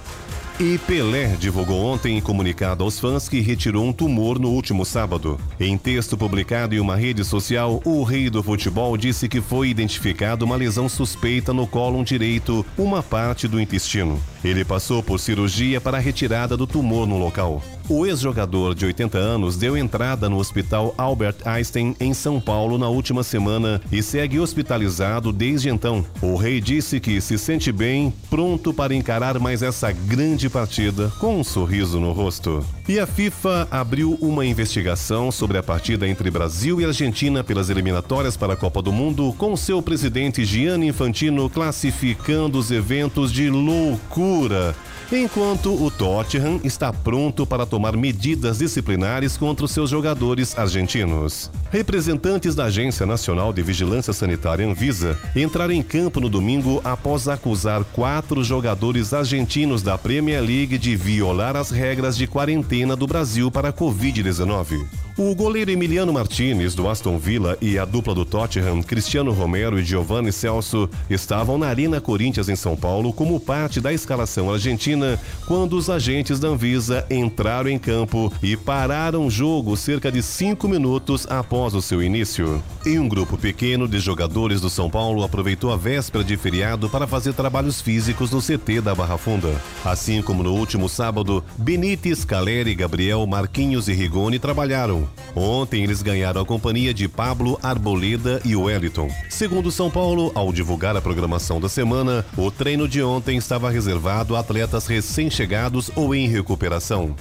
[0.60, 5.40] E Pelé divulgou ontem em comunicado aos fãs que retirou um tumor no último sábado.
[5.60, 10.44] Em texto publicado em uma rede social, o rei do futebol disse que foi identificado
[10.44, 14.20] uma lesão suspeita no cólon direito, uma parte do intestino.
[14.48, 17.62] Ele passou por cirurgia para a retirada do tumor no local.
[17.90, 22.88] O ex-jogador de 80 anos deu entrada no Hospital Albert Einstein em São Paulo na
[22.88, 26.06] última semana e segue hospitalizado desde então.
[26.22, 31.40] O rei disse que se sente bem, pronto para encarar mais essa grande partida com
[31.40, 32.66] um sorriso no rosto.
[32.88, 38.38] E a FIFA abriu uma investigação sobre a partida entre Brasil e Argentina pelas eliminatórias
[38.38, 44.37] para a Copa do Mundo, com seu presidente Gianni Infantino classificando os eventos de loucura
[44.38, 44.76] cultura,
[45.16, 51.50] enquanto o Tottenham está pronto para tomar medidas disciplinares contra os seus jogadores argentinos.
[51.72, 57.84] Representantes da Agência Nacional de Vigilância Sanitária Anvisa entraram em campo no domingo após acusar
[57.86, 63.70] quatro jogadores argentinos da Premier League de violar as regras de quarentena do Brasil para
[63.70, 64.86] a Covid-19.
[65.18, 69.84] O goleiro Emiliano Martinez, do Aston Villa, e a dupla do Tottenham, Cristiano Romero e
[69.84, 74.97] Giovanni Celso, estavam na Arena Corinthians, em São Paulo, como parte da escalação argentina,
[75.46, 80.68] quando os agentes da Anvisa entraram em campo e pararam o jogo cerca de cinco
[80.68, 82.62] minutos após o seu início.
[82.86, 87.08] E um grupo pequeno de jogadores do São Paulo aproveitou a véspera de feriado para
[87.08, 89.54] fazer trabalhos físicos no CT da Barra Funda.
[89.84, 95.08] Assim como no último sábado, Benítez, Caleri, Gabriel, Marquinhos e Rigoni trabalharam.
[95.36, 99.10] Ontem eles ganharam a companhia de Pablo Arboleda e Wellington.
[99.30, 104.36] Segundo São Paulo, ao divulgar a programação da semana, o treino de ontem estava reservado
[104.36, 107.16] a atletas recém-chegados ou em recuperação.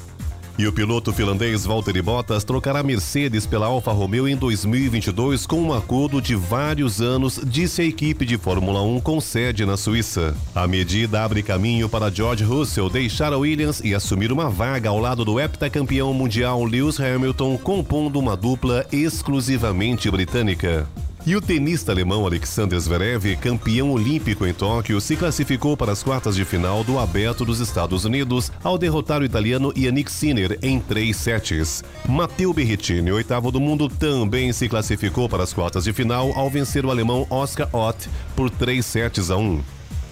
[0.58, 5.74] E o piloto finlandês Valtteri Bottas trocará Mercedes pela Alfa Romeo em 2022 com um
[5.74, 10.34] acordo de vários anos, disse a equipe de Fórmula 1 com sede na Suíça.
[10.54, 14.98] A medida abre caminho para George Russell deixar a Williams e assumir uma vaga ao
[14.98, 20.88] lado do heptacampeão mundial Lewis Hamilton, compondo uma dupla exclusivamente britânica.
[21.26, 26.36] E o tenista alemão Alexander Zverev, campeão olímpico em Tóquio, se classificou para as quartas
[26.36, 31.16] de final do Aberto dos Estados Unidos ao derrotar o italiano Yannick Sinner em três
[31.16, 31.82] sets.
[32.08, 36.86] Matteo Berrettini, oitavo do mundo, também se classificou para as quartas de final ao vencer
[36.86, 39.60] o alemão Oscar Ott por três sets a um.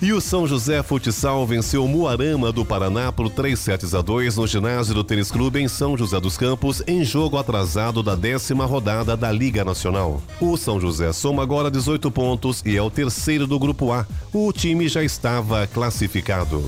[0.05, 4.37] E o São José Futsal venceu o Muarama do Paraná por 3 sets a 2
[4.37, 8.67] no ginásio do Tênis Clube em São José dos Campos, em jogo atrasado da décima
[8.67, 10.21] rodada da Liga Nacional.
[10.39, 14.07] O São José soma agora 18 pontos e é o terceiro do Grupo A.
[14.31, 16.63] O time já estava classificado.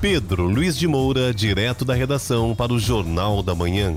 [0.00, 3.96] Pedro Luiz de Moura, direto da redação para o Jornal da Manhã.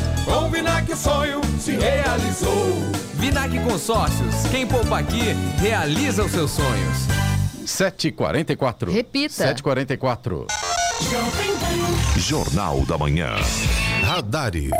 [0.25, 2.91] Com o Vinac o sonho se realizou.
[3.15, 6.97] Vinac Consórcios, quem poupa aqui, realiza os seus sonhos.
[7.65, 8.91] 7h44.
[8.91, 9.53] Repita.
[9.53, 10.47] 7h44.
[12.17, 13.35] Jornal da Manhã.
[14.03, 14.71] Radares.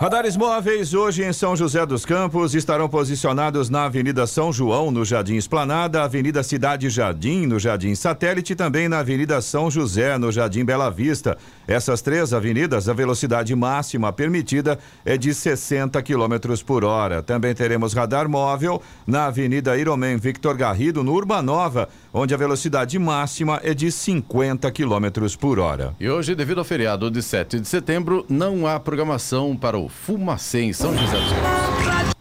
[0.00, 5.04] Radares móveis hoje em São José dos Campos estarão posicionados na Avenida São João, no
[5.04, 10.32] Jardim Esplanada, Avenida Cidade Jardim, no Jardim Satélite e também na Avenida São José, no
[10.32, 11.36] Jardim Bela Vista.
[11.68, 17.22] Essas três avenidas, a velocidade máxima permitida é de 60 km por hora.
[17.22, 23.60] Também teremos radar móvel na Avenida Iromen Victor Garrido, no Urbanova, onde a velocidade máxima
[23.62, 25.94] é de 50 km por hora.
[26.00, 30.60] E hoje, devido ao feriado de 7 de setembro, não há programação para o Fumacê
[30.62, 32.14] em São José dos Campos.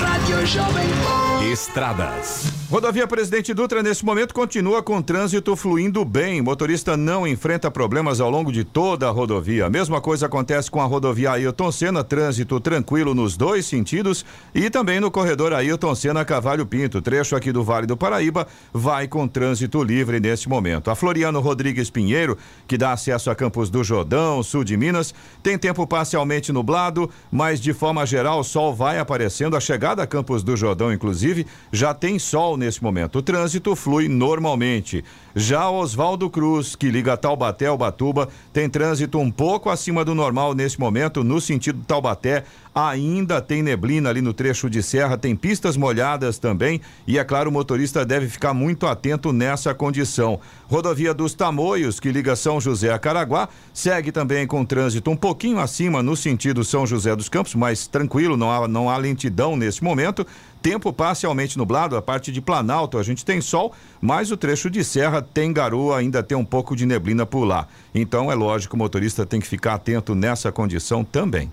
[0.00, 1.23] Rádio Jovem Pan.
[1.52, 2.54] Estradas.
[2.70, 6.40] Rodovia Presidente Dutra, nesse momento, continua com trânsito fluindo bem.
[6.40, 9.66] Motorista não enfrenta problemas ao longo de toda a rodovia.
[9.66, 14.24] A mesma coisa acontece com a rodovia Ailton Senna, trânsito tranquilo nos dois sentidos.
[14.54, 19.06] E também no corredor Ailton Senna Cavalho Pinto, trecho aqui do Vale do Paraíba, vai
[19.06, 20.90] com trânsito livre nesse momento.
[20.90, 22.36] A Floriano Rodrigues Pinheiro,
[22.66, 27.60] que dá acesso a Campos do Jordão, sul de Minas, tem tempo parcialmente nublado, mas
[27.60, 29.56] de forma geral o sol vai aparecendo.
[29.56, 31.33] A chegada a Campos do Jordão, inclusive,
[31.72, 33.18] já tem sol nesse momento.
[33.18, 35.04] O trânsito flui normalmente.
[35.34, 40.54] Já Oswaldo Cruz, que liga Taubaté ao Batuba, tem trânsito um pouco acima do normal
[40.54, 42.44] nesse momento, no sentido Taubaté.
[42.74, 46.80] Ainda tem neblina ali no trecho de serra, tem pistas molhadas também.
[47.06, 50.40] E é claro, o motorista deve ficar muito atento nessa condição.
[50.66, 55.60] Rodovia dos Tamoios, que liga São José a Caraguá, segue também com trânsito um pouquinho
[55.60, 59.84] acima no sentido São José dos Campos, mas tranquilo, não há, não há lentidão nesse
[59.84, 60.26] momento.
[60.60, 64.82] Tempo parcialmente nublado, a parte de Planalto a gente tem sol, mas o trecho de
[64.82, 67.68] serra tem garoa, ainda tem um pouco de neblina por lá.
[67.94, 71.52] Então é lógico, o motorista tem que ficar atento nessa condição também.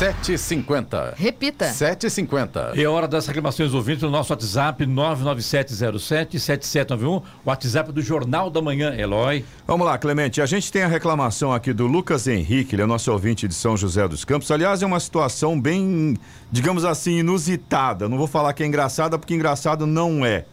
[0.00, 1.12] 7h50.
[1.14, 1.66] Repita.
[1.66, 2.72] 7h50.
[2.74, 9.44] É hora das reclamações ouvintes no nosso WhatsApp 99707-7791, WhatsApp do Jornal da Manhã, Eloy.
[9.66, 10.40] Vamos lá, Clemente.
[10.40, 13.76] A gente tem a reclamação aqui do Lucas Henrique, ele é nosso ouvinte de São
[13.76, 14.50] José dos Campos.
[14.50, 16.16] Aliás, é uma situação bem,
[16.50, 18.08] digamos assim, inusitada.
[18.08, 20.46] Não vou falar que é engraçada, porque engraçado não é.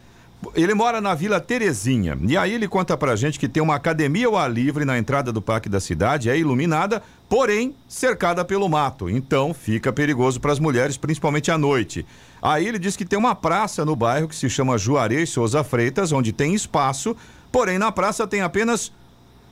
[0.54, 2.18] Ele mora na Vila Terezinha.
[2.22, 5.32] E aí ele conta pra gente que tem uma academia ao ar livre na entrada
[5.32, 9.10] do parque da cidade, é iluminada, porém cercada pelo mato.
[9.10, 12.06] Então fica perigoso para as mulheres, principalmente à noite.
[12.42, 16.12] Aí ele diz que tem uma praça no bairro que se chama Juarez Souza Freitas,
[16.12, 17.16] onde tem espaço,
[17.52, 18.92] porém na praça tem apenas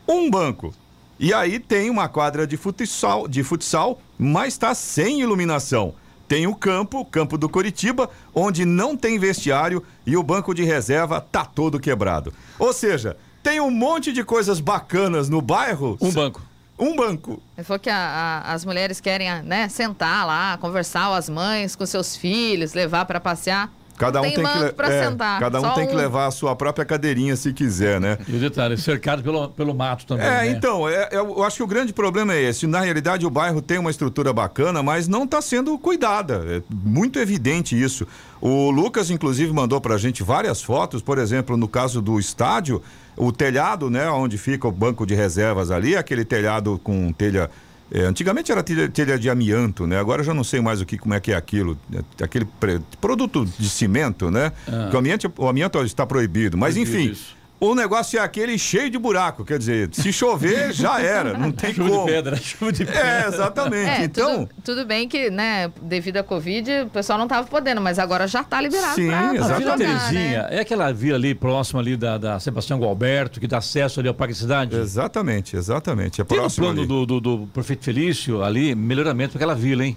[0.07, 0.73] um banco.
[1.19, 5.93] E aí tem uma quadra de futsal, de futsal mas está sem iluminação.
[6.28, 10.63] Tem o campo, o campo do Coritiba, onde não tem vestiário e o banco de
[10.63, 12.34] reserva tá todo quebrado.
[12.57, 15.97] Ou seja, tem um monte de coisas bacanas no bairro.
[16.01, 16.41] Um banco.
[16.78, 17.41] Um banco.
[17.57, 21.86] Ele falou que a- a- as mulheres querem né, sentar lá, conversar, as mães com
[21.86, 23.71] seus filhos, levar para passear.
[23.97, 25.97] Cada um tem, tem que pra é, sentar, Cada um só tem que um.
[25.97, 28.17] levar a sua própria cadeirinha se quiser, né?
[28.27, 30.25] E o detalhe, cercado pelo, pelo mato também.
[30.25, 30.49] É, né?
[30.49, 32.67] então, é- é- eu acho que o grande problema é esse.
[32.67, 36.43] Na realidade, o bairro tem uma estrutura bacana, mas não está sendo cuidada.
[36.47, 38.05] É muito evidente isso.
[38.41, 42.81] O Lucas, inclusive, mandou pra gente várias fotos, por exemplo, no caso do estádio,
[43.17, 47.49] o telhado, né, onde fica o banco de reservas ali, aquele telhado com telha.
[47.97, 49.97] É, antigamente era telha, telha de amianto, né?
[49.99, 51.77] Agora eu já não sei mais o que, como é que é aquilo.
[51.93, 54.51] É, Aquele pre- produto de cimento, né?
[54.67, 54.87] Ah.
[54.89, 56.57] Que o, amianto, o amianto está proibido.
[56.57, 57.35] Mas Proibido enfim, isso.
[57.60, 61.74] O negócio é aquele cheio de buraco, quer dizer, se chover, já era, não tem
[61.74, 62.06] Chuva como.
[62.06, 63.01] de pedra, chuva de pedra.
[63.01, 63.89] É, exatamente.
[63.89, 67.80] É, então, tudo, tudo bem que, né, devido à Covid, o pessoal não estava podendo,
[67.82, 70.47] mas agora já está liberado Sim, pra, pra A Vila jogar, Terezinha né?
[70.51, 74.14] é aquela vila ali próxima ali da, da Sebastião Gualberto, que dá acesso ali ao
[74.16, 74.76] Parque Cidade.
[74.76, 76.22] exatamente, exatamente.
[76.22, 76.88] É Tem próximo plano ali.
[76.88, 79.95] do, do, do prefeito Felício ali, melhoramento para aquela vila, hein?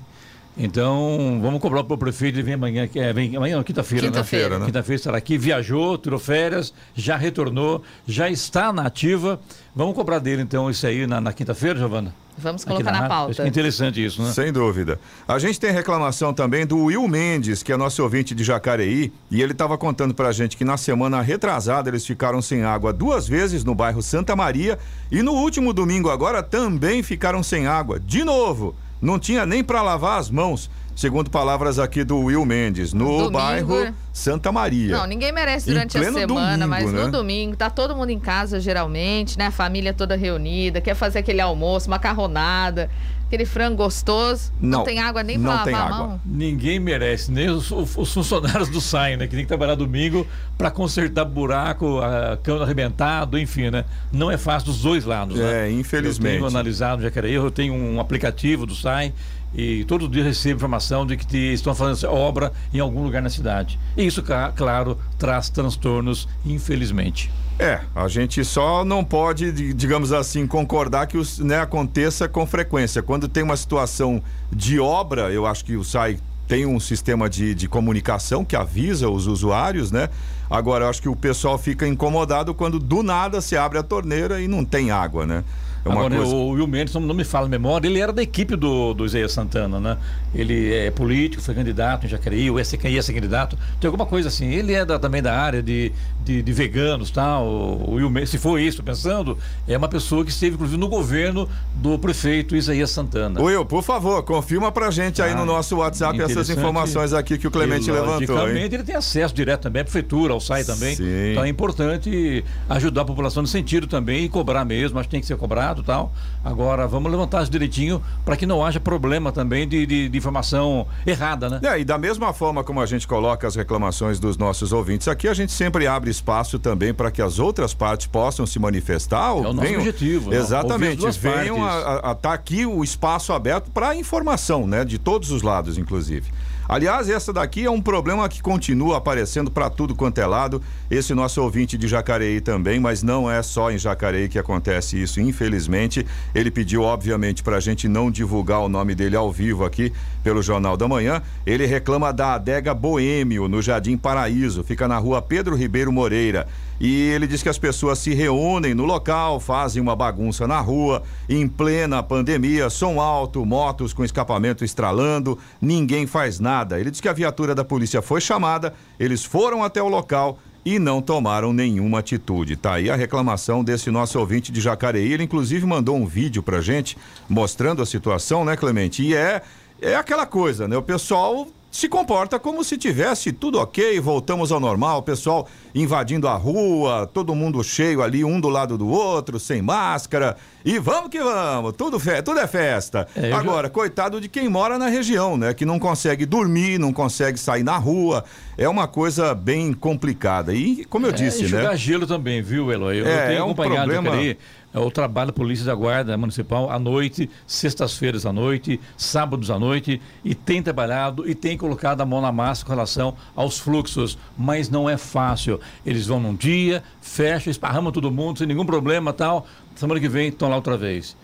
[0.58, 4.12] Então, vamos cobrar para o prefeito, ele vem amanhã, que é, vem amanhã, quinta-feira, né?
[4.12, 4.66] Quinta-feira, né?
[4.66, 9.38] Quinta-feira estará aqui, viajou, tirou férias, já retornou, já está na ativa.
[9.74, 12.12] Vamos cobrar dele, então, isso aí na, na quinta-feira, Giovana?
[12.40, 12.98] Vamos Aqui colocar na.
[13.00, 13.34] Acho pauta.
[13.34, 14.32] que é interessante isso, né?
[14.32, 15.00] Sem dúvida.
[15.26, 19.42] A gente tem reclamação também do Will Mendes, que é nosso ouvinte de Jacareí, e
[19.42, 23.64] ele estava contando pra gente que na semana retrasada eles ficaram sem água duas vezes
[23.64, 24.78] no bairro Santa Maria
[25.10, 27.98] e no último domingo agora também ficaram sem água.
[27.98, 32.92] De novo, não tinha nem para lavar as mãos, segundo palavras aqui do Will Mendes,
[32.92, 33.94] no Domingo, bairro é?
[34.12, 34.96] Santa Maria.
[34.96, 37.04] Não, ninguém merece durante a semana, domingo, mas né?
[37.04, 39.46] no domingo tá todo mundo em casa geralmente, né?
[39.46, 42.90] A família toda reunida, quer fazer aquele almoço, macarronada,
[43.28, 44.50] aquele frango gostoso.
[44.60, 46.06] Não, Não, tem água nem não pra tem lavar a água.
[46.08, 46.20] mão.
[46.24, 49.26] Ninguém merece, nem os, os funcionários do SAI, né?
[49.26, 50.26] Que tem que trabalhar domingo
[50.56, 53.84] para consertar buraco, a cano arrebentado, enfim, né?
[54.10, 55.68] Não é fácil dos dois lados, né?
[55.68, 56.34] É, infelizmente.
[56.34, 59.12] Eu tenho analisado no Jacareí, eu tenho um aplicativo do SAI
[59.54, 63.78] e todo dia recebo informação de que estão fazendo obra em algum lugar na cidade.
[63.96, 64.22] E isso,
[64.54, 67.30] claro, traz transtornos, infelizmente.
[67.58, 72.46] É, a gente só não pode, di- digamos assim, concordar que isso né, aconteça com
[72.46, 73.02] frequência.
[73.02, 74.22] Quando tem uma situação
[74.52, 79.10] de obra, eu acho que o SAI tem um sistema de, de comunicação que avisa
[79.10, 80.08] os usuários, né?
[80.48, 84.40] Agora, eu acho que o pessoal fica incomodado quando do nada se abre a torneira
[84.40, 85.44] e não tem água, né?
[85.84, 86.34] É Agora, coisa...
[86.34, 89.32] o Will Mendes, não me fala a memória, ele era da equipe do, do Isaías
[89.32, 89.96] Santana, né?
[90.34, 94.28] Ele é político, foi candidato em Jacareí, o SK ia ser candidato, tem alguma coisa
[94.28, 94.46] assim.
[94.50, 95.92] Ele é da- também da área de,
[96.24, 97.46] de, de veganos, tal.
[97.46, 101.48] O Will Mendes, se for isso, pensando, é uma pessoa que esteve, inclusive, no governo
[101.76, 103.40] do prefeito Isaías Santana.
[103.40, 107.46] Will, por favor, confirma pra gente aí Ah, no nosso WhatsApp essas informações aqui que
[107.46, 108.12] o Clemente levantou?
[108.36, 110.94] Logicamente, ele tem acesso direto também à prefeitura, ao SAI também.
[110.96, 111.30] Sim.
[111.32, 115.20] Então é importante ajudar a população nesse sentido também e cobrar mesmo, acho que tem
[115.20, 116.12] que ser cobrado e tal.
[116.44, 120.86] Agora, vamos levantar isso direitinho para que não haja problema também de, de- de informação
[121.06, 121.60] errada, né?
[121.62, 125.28] É, e da mesma forma como a gente coloca as reclamações dos nossos ouvintes aqui,
[125.28, 129.28] a gente sempre abre espaço também para que as outras partes possam se manifestar.
[129.28, 130.36] É o nosso venham- objetivo, né?
[130.36, 130.96] Exatamente.
[130.96, 134.84] duas Venham a estar aqui o espaço aberto para informação, né?
[134.84, 136.30] De todos os lados, inclusive.
[136.68, 140.62] Aliás, essa daqui é um problema que continua aparecendo para tudo quanto é lado.
[140.90, 145.18] Esse nosso ouvinte de Jacareí também, mas não é só em Jacareí que acontece isso,
[145.18, 146.06] infelizmente.
[146.34, 149.90] Ele pediu, obviamente, para a gente não divulgar o nome dele ao vivo aqui
[150.22, 151.22] pelo Jornal da Manhã.
[151.46, 156.46] Ele reclama da adega Boêmio, no Jardim Paraíso, fica na rua Pedro Ribeiro Moreira.
[156.80, 161.02] E ele diz que as pessoas se reúnem no local, fazem uma bagunça na rua,
[161.28, 166.78] em plena pandemia, som alto, motos com escapamento estralando, ninguém faz nada.
[166.78, 170.78] Ele diz que a viatura da polícia foi chamada, eles foram até o local e
[170.78, 172.56] não tomaram nenhuma atitude.
[172.56, 175.12] Tá aí a reclamação desse nosso ouvinte de Jacareí.
[175.12, 176.96] Ele inclusive mandou um vídeo pra gente
[177.28, 179.02] mostrando a situação, né, Clemente?
[179.02, 179.42] E é
[179.80, 180.76] é aquela coisa, né?
[180.76, 186.26] O pessoal se comporta como se tivesse tudo ok, voltamos ao normal, o pessoal invadindo
[186.26, 190.36] a rua, todo mundo cheio ali, um do lado do outro, sem máscara.
[190.64, 193.06] E vamos que vamos, tudo, fe tudo é festa.
[193.14, 195.54] É, eu já- Agora, coitado de quem mora na região, né?
[195.54, 198.24] Que não consegue dormir, não consegue sair na rua.
[198.56, 200.52] É uma coisa bem complicada.
[200.52, 201.76] E, como eu É, disse, né?
[201.76, 203.00] gelo também, viu, Eloy?
[203.00, 204.36] Eu É, tenho é um acompanhado problema- é,
[204.74, 210.00] o trabalho da Polícia da Guarda Municipal à noite, sextas-feiras à noite, sábados à noite,
[210.24, 214.68] e tem trabalhado e tem colocado a mão na massa com relação aos fluxos, mas
[214.68, 215.60] não é fácil.
[215.84, 220.28] Eles vão num dia, fecham, esparramam todo mundo sem nenhum problema tal, semana que vem
[220.28, 221.16] estão lá outra vez.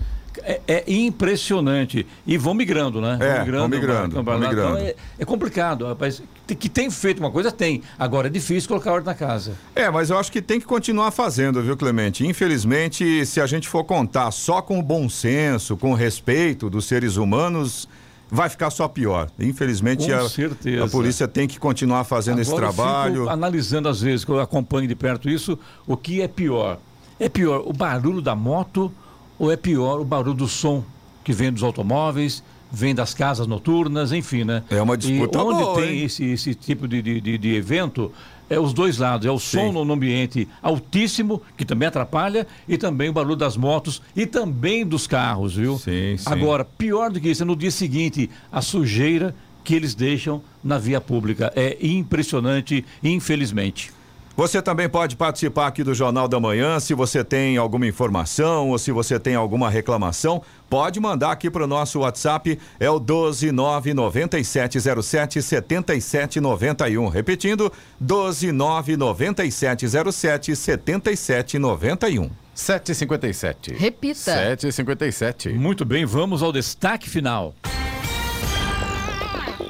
[0.42, 2.06] É, é impressionante.
[2.26, 3.18] E vão migrando, né?
[3.20, 3.58] É, vão migrando.
[3.58, 4.78] vão migrando, vão vão migrando.
[4.78, 6.22] Então é, é complicado, rapaz.
[6.46, 7.82] Que tem feito uma coisa, tem.
[7.98, 9.52] Agora é difícil colocar ordem na casa.
[9.74, 12.26] É, mas eu acho que tem que continuar fazendo, viu, Clemente?
[12.26, 16.84] Infelizmente, se a gente for contar só com o bom senso, com o respeito dos
[16.84, 17.88] seres humanos,
[18.30, 19.30] vai ficar só pior.
[19.38, 20.20] Infelizmente, a,
[20.84, 23.28] a polícia tem que continuar fazendo esse Agora eu trabalho.
[23.28, 26.78] analisando às vezes, que eu acompanho de perto isso, o que é pior?
[27.18, 28.92] É pior o barulho da moto
[29.38, 30.84] ou é pior o barulho do som
[31.22, 34.62] que vem dos automóveis, vem das casas noturnas, enfim, né?
[34.68, 36.04] É uma disputa e onde boa, tem hein?
[36.04, 38.10] esse, esse tipo de, de, de- evento,
[38.50, 39.26] é os dois lados.
[39.26, 44.02] É o som no ambiente altíssimo, que também atrapalha, e também o barulho das motos
[44.14, 45.78] e também dos carros, viu?
[45.78, 46.24] Sim, sim.
[46.26, 50.76] Agora, pior do que isso, é no dia seguinte, a sujeira que eles deixam na
[50.76, 51.50] via pública.
[51.56, 53.90] É impressionante, infelizmente.
[54.36, 56.80] Você também pode participar aqui do Jornal da Manhã.
[56.80, 61.62] Se você tem alguma informação ou se você tem alguma reclamação, pode mandar aqui para
[61.62, 62.58] o nosso WhatsApp.
[62.80, 67.08] É o 1299707 7791.
[67.08, 67.72] Repetindo,
[68.02, 72.28] 1299707 7791.
[72.56, 73.76] 7h57.
[73.76, 74.56] Repita.
[74.56, 75.54] 7h57.
[75.54, 77.54] Muito bem, vamos ao destaque final.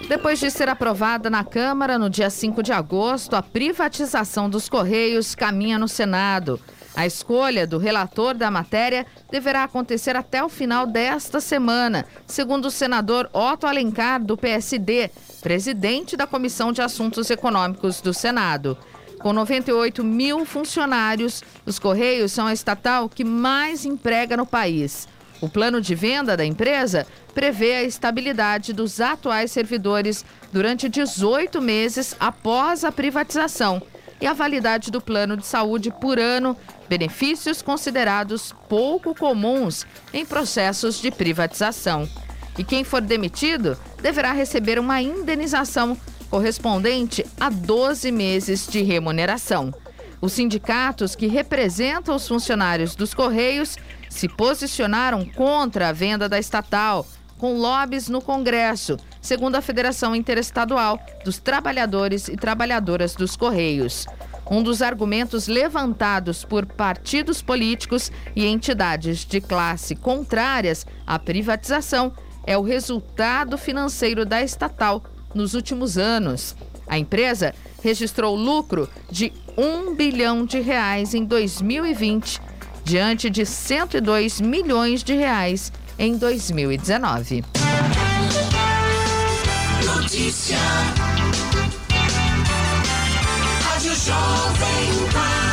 [0.09, 5.34] Depois de ser aprovada na Câmara no dia 5 de agosto, a privatização dos Correios
[5.34, 6.61] caminha no Senado.
[6.94, 12.70] A escolha do relator da matéria deverá acontecer até o final desta semana, segundo o
[12.70, 15.11] senador Otto Alencar, do PSD,
[15.42, 18.76] presidente da Comissão de Assuntos Econômicos do Senado.
[19.20, 25.09] Com 98 mil funcionários, os Correios são a estatal que mais emprega no país.
[25.45, 32.16] O plano de venda da empresa prevê a estabilidade dos atuais servidores durante 18 meses
[32.18, 33.82] após a privatização
[34.22, 36.57] e a validade do plano de saúde por ano,
[36.88, 42.09] benefícios considerados pouco comuns em processos de privatização.
[42.57, 45.95] E quem for demitido deverá receber uma indenização
[46.30, 49.74] correspondente a 12 meses de remuneração.
[50.22, 53.76] Os sindicatos que representam os funcionários dos Correios
[54.15, 57.05] se posicionaram contra a venda da estatal,
[57.37, 64.07] com lobbies no Congresso, segundo a Federação Interestadual dos Trabalhadores e Trabalhadoras dos Correios.
[64.49, 72.12] Um dos argumentos levantados por partidos políticos e entidades de classe contrárias à privatização
[72.47, 75.03] é o resultado financeiro da estatal
[75.35, 76.55] nos últimos anos.
[76.87, 77.53] A empresa
[77.83, 82.41] registrou lucro de 1 bilhão de reais em 2020,
[82.85, 87.43] diante de 102 milhões de reais em 2019.
[89.85, 90.59] Notícia.
[93.62, 95.45] Rádio Jovem Pan.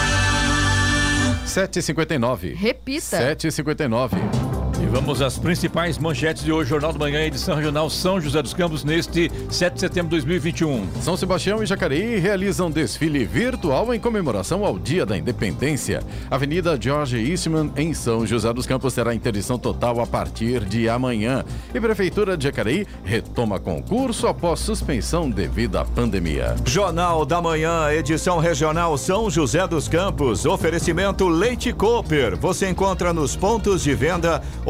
[1.45, 2.55] 7h59.
[2.55, 3.35] Repita.
[3.35, 4.50] 7h59.
[4.81, 8.51] E vamos às principais manchetes de hoje, Jornal da Manhã, edição regional São José dos
[8.51, 10.87] Campos, neste 7 de setembro de 2021.
[11.01, 16.01] São Sebastião e Jacareí realizam desfile virtual em comemoração ao Dia da Independência.
[16.31, 21.45] Avenida George Eastman, em São José dos Campos, terá interdição total a partir de amanhã.
[21.75, 26.55] E Prefeitura de Jacareí retoma concurso após suspensão devido à pandemia.
[26.65, 30.43] Jornal da Manhã, edição regional São José dos Campos.
[30.43, 32.35] Oferecimento Leite Cooper.
[32.35, 34.41] Você encontra nos pontos de venda